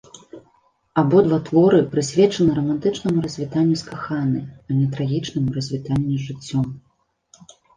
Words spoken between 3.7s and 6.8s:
з каханай, а не трагічнаму развітанню з жыццём.